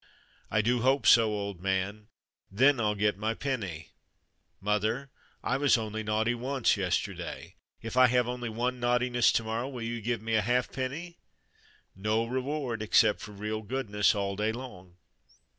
"I 0.49 0.63
do 0.63 0.81
hope 0.81 1.05
so, 1.05 1.27
old 1.29 1.61
man." 1.61 2.07
"Then 2.49 2.79
I'll 2.79 2.95
get 2.95 3.19
my 3.19 3.35
penny. 3.35 3.89
Mother, 4.59 5.11
I 5.43 5.57
was 5.57 5.77
only 5.77 6.01
naughty 6.01 6.33
once 6.33 6.75
yesterday; 6.75 7.53
if 7.83 7.95
I 7.95 8.07
have 8.07 8.27
only 8.27 8.49
one 8.49 8.79
naughtiness 8.79 9.31
to 9.33 9.43
morrow, 9.43 9.69
will 9.69 9.83
you 9.83 10.01
give 10.01 10.23
me 10.23 10.33
a 10.33 10.41
halfpenny?" 10.41 11.19
"No 11.95 12.25
reward 12.25 12.81
except 12.81 13.21
for 13.21 13.31
real 13.33 13.61
goodness 13.61 14.15
all 14.15 14.35
day 14.35 14.51
long." 14.51 14.97